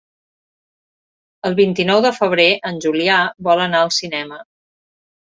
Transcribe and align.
El 1.49 1.57
vint-i-nou 1.59 1.99
de 2.05 2.11
febrer 2.15 2.45
en 2.69 2.79
Julià 2.85 3.17
vol 3.49 3.61
anar 3.67 3.83
al 3.89 3.93
cinema. 3.99 4.41